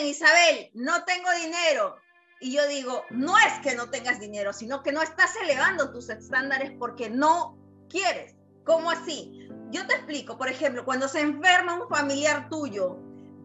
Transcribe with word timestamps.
Isabel, 0.00 0.70
no 0.74 1.04
tengo 1.04 1.30
dinero. 1.42 1.96
Y 2.40 2.52
yo 2.52 2.66
digo, 2.66 3.04
no 3.10 3.38
es 3.38 3.60
que 3.62 3.76
no 3.76 3.90
tengas 3.90 4.18
dinero, 4.18 4.52
sino 4.52 4.82
que 4.82 4.92
no 4.92 5.00
estás 5.00 5.34
elevando 5.42 5.92
tus 5.92 6.08
estándares 6.08 6.72
porque 6.78 7.08
no 7.08 7.56
quieres. 7.88 8.34
¿Cómo 8.64 8.90
así? 8.90 9.48
Yo 9.70 9.86
te 9.86 9.94
explico, 9.94 10.36
por 10.36 10.48
ejemplo, 10.48 10.84
cuando 10.84 11.08
se 11.08 11.20
enferma 11.20 11.74
un 11.74 11.88
familiar 11.88 12.48
tuyo, 12.48 12.98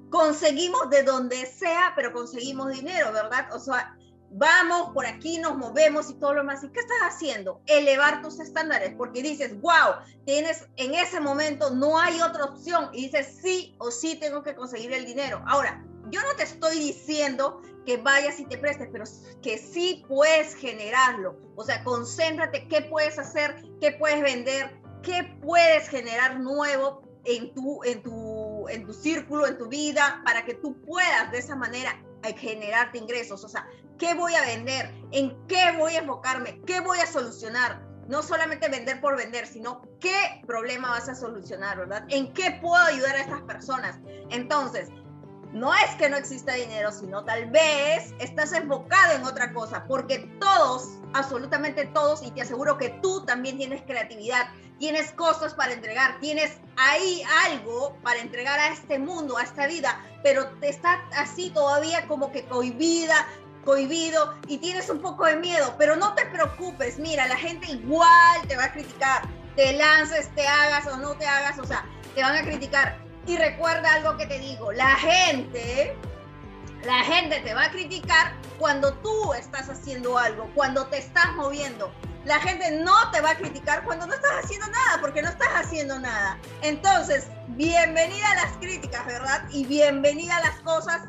conseguimos 0.10 0.90
de 0.90 1.04
donde 1.04 1.46
sea, 1.46 1.94
pero 1.96 2.14
conseguimos 2.14 2.72
dinero, 2.72 3.12
¿verdad? 3.12 3.54
O 3.54 3.60
sea, 3.60 3.96
vamos 4.32 4.92
por 4.94 5.06
aquí, 5.06 5.38
nos 5.38 5.58
movemos 5.58 6.10
y 6.10 6.16
todo 6.16 6.34
lo 6.34 6.44
más. 6.44 6.64
¿Y 6.64 6.70
qué 6.70 6.80
estás 6.80 6.98
haciendo? 7.02 7.62
Elevar 7.66 8.22
tus 8.22 8.40
estándares, 8.40 8.94
porque 8.98 9.22
dices, 9.22 9.60
wow, 9.62 9.96
tienes 10.26 10.68
en 10.76 10.96
ese 10.96 11.20
momento, 11.20 11.70
no 11.72 12.00
hay 12.00 12.20
otra 12.22 12.46
opción. 12.46 12.90
Y 12.94 13.06
dices, 13.06 13.40
sí 13.42 13.76
o 13.80 13.92
sí 13.92 14.16
tengo 14.16 14.44
que 14.44 14.56
conseguir 14.56 14.94
el 14.94 15.06
dinero. 15.06 15.44
Ahora, 15.48 15.84
yo 16.10 16.22
no 16.22 16.36
te 16.36 16.44
estoy 16.44 16.80
diciendo 16.80 17.62
que 17.86 17.98
vayas 17.98 18.40
y 18.40 18.46
te 18.46 18.58
prestes, 18.58 18.90
pero 18.92 19.06
que 19.42 19.58
sí 19.58 20.04
puedes 20.08 20.56
generarlo. 20.56 21.38
O 21.56 21.64
sea, 21.64 21.84
concéntrate, 21.84 22.68
qué 22.68 22.82
puedes 22.82 23.18
hacer, 23.18 23.64
qué 23.80 23.94
puedes 23.94 24.22
vender, 24.22 24.80
qué 25.04 25.38
puedes 25.42 25.88
generar 25.88 26.40
nuevo 26.40 27.02
en 27.26 27.54
tu, 27.54 27.84
en 27.84 28.04
tu, 28.04 28.68
en 28.70 28.86
tu 28.86 28.94
círculo, 28.94 29.48
en 29.48 29.58
tu 29.58 29.68
vida, 29.68 30.22
para 30.26 30.44
que 30.46 30.56
tú 30.56 30.82
puedas 30.82 31.32
de 31.32 31.40
esa 31.40 31.56
manera 31.56 32.02
generarte 32.36 32.98
ingresos. 32.98 33.44
O 33.44 33.50
sea, 33.50 33.68
¿qué 33.98 34.14
voy 34.14 34.34
a 34.36 34.42
vender? 34.42 34.94
¿En 35.12 35.38
qué 35.48 35.72
voy 35.78 35.96
a 35.96 36.00
enfocarme? 36.00 36.62
¿Qué 36.66 36.80
voy 36.82 37.00
a 37.00 37.08
solucionar? 37.08 37.86
No 38.08 38.24
solamente 38.24 38.70
vender 38.70 39.02
por 39.02 39.18
vender, 39.18 39.48
sino 39.48 39.82
qué 40.00 40.42
problema 40.46 40.92
vas 40.92 41.10
a 41.10 41.16
solucionar, 41.16 41.78
¿verdad? 41.78 42.06
¿En 42.10 42.34
qué 42.34 42.58
puedo 42.62 42.82
ayudar 42.84 43.16
a 43.16 43.22
estas 43.22 43.42
personas? 43.42 44.00
Entonces, 44.30 44.90
no 45.54 45.74
es 45.74 45.96
que 45.98 46.10
no 46.10 46.18
exista 46.18 46.54
dinero, 46.54 46.92
sino 46.92 47.24
tal 47.24 47.50
vez 47.50 48.14
estás 48.20 48.52
enfocado 48.54 49.16
en 49.16 49.26
otra 49.26 49.54
cosa, 49.54 49.86
porque 49.88 50.20
todos, 50.40 51.00
absolutamente 51.14 51.86
todos, 51.86 52.22
y 52.24 52.32
te 52.32 52.42
aseguro 52.42 52.78
que 52.78 52.90
tú 53.02 53.24
también 53.26 53.58
tienes 53.58 53.82
creatividad, 53.84 54.48
tienes 54.78 55.12
cosas 55.12 55.54
para 55.54 55.74
entregar, 55.74 56.20
tienes 56.20 56.58
ahí 56.76 57.24
algo 57.46 57.98
para 58.04 58.20
entregar 58.20 58.60
a 58.60 58.70
este 58.70 59.00
mundo, 59.00 59.38
a 59.38 59.44
esta 59.44 59.68
vida, 59.68 60.04
pero 60.22 60.48
te 60.60 60.70
está 60.70 61.04
así 61.16 61.50
todavía 61.50 62.08
como 62.08 62.32
que 62.32 62.44
cohibida, 62.46 63.28
cohibido 63.64 64.36
y 64.48 64.60
tienes 64.60 64.90
un 64.90 65.00
poco 65.00 65.26
de 65.26 65.38
miedo, 65.38 65.76
pero 65.78 65.96
no 65.96 66.14
te 66.14 66.26
preocupes, 66.28 67.00
mira, 67.00 67.28
la 67.28 67.38
gente 67.38 67.72
igual 67.72 68.48
te 68.48 68.56
va 68.56 68.66
a 68.66 68.72
criticar, 68.72 69.24
te 69.56 69.74
lances, 69.74 70.34
te 70.36 70.48
hagas 70.48 70.88
o 70.88 70.98
no 70.98 71.16
te 71.16 71.26
hagas, 71.26 71.58
o 71.60 71.66
sea, 71.66 71.86
te 72.16 72.22
van 72.22 72.36
a 72.36 72.44
criticar 72.44 73.07
y 73.28 73.38
recuerda 73.38 73.94
algo 73.94 74.18
que 74.18 74.26
te 74.26 74.40
digo, 74.40 74.72
la 74.72 74.96
gente, 74.96 75.96
la 76.84 77.04
gente 77.04 77.42
te 77.42 77.54
va 77.54 77.66
a 77.66 77.72
criticar 77.72 78.34
cuando 78.58 78.94
tú 78.96 79.34
estás 79.34 79.70
haciendo 79.70 80.18
algo, 80.18 80.50
cuando 80.56 80.88
te 80.88 80.98
estás 80.98 81.34
moviendo. 81.36 81.94
La 82.24 82.40
gente 82.40 82.72
no 82.80 83.12
te 83.12 83.22
va 83.22 83.32
a 83.32 83.36
criticar 83.38 83.84
cuando 83.84 84.08
no 84.08 84.14
estás 84.14 84.44
haciendo 84.44 84.68
nada, 84.68 85.00
porque 85.02 85.22
no 85.22 85.30
estás 85.30 85.50
haciendo 85.56 86.00
nada. 86.00 86.38
Entonces, 86.62 87.28
bienvenida 87.50 88.32
a 88.32 88.36
las 88.36 88.58
críticas, 88.58 89.06
¿verdad? 89.06 89.44
Y 89.52 89.66
bienvenida 89.66 90.38
a 90.38 90.42
las 90.42 90.60
cosas 90.62 91.02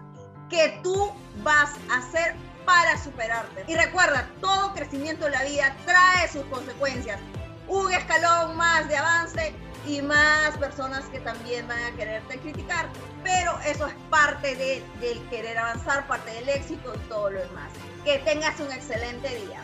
que 0.50 0.80
tú 0.83 1.12
vas 1.42 1.70
a 1.91 1.98
hacer 1.98 2.34
para 2.64 2.98
superarte. 3.02 3.64
Y 3.66 3.77
recuerda, 3.77 4.28
todo 4.41 4.74
crecimiento 4.74 5.27
en 5.27 5.33
la 5.33 5.44
vida 5.44 5.77
trae 5.86 6.28
sus 6.28 6.44
consecuencias. 6.46 7.20
Un 7.66 7.92
escalón 7.92 8.56
más 8.56 8.89
de 8.89 8.96
avance 8.96 9.28
y 9.89 10.03
más 10.03 10.56
personas 10.58 11.06
que 11.06 11.19
también 11.20 11.67
van 11.67 11.83
a 11.83 11.97
quererte 11.97 12.39
criticar, 12.39 12.89
pero 13.25 13.58
eso 13.67 13.86
es 13.86 13.95
parte 14.11 14.55
de, 14.55 14.83
del 15.00 15.19
querer 15.30 15.56
avanzar, 15.56 16.06
parte 16.06 16.30
del 16.30 16.48
éxito 16.48 16.92
y 16.95 17.08
todo 17.08 17.30
lo 17.30 17.41
demás. 17.41 17.72
Que 18.05 18.19
tengas 18.19 18.61
un 18.61 18.70
excelente 18.70 19.28
día. 19.47 19.62